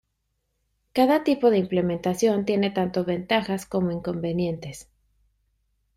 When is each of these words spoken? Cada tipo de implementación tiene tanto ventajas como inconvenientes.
Cada 0.93 1.23
tipo 1.23 1.51
de 1.51 1.59
implementación 1.59 2.43
tiene 2.43 2.71
tanto 2.71 3.05
ventajas 3.05 3.67
como 3.67 3.91
inconvenientes. 3.91 4.89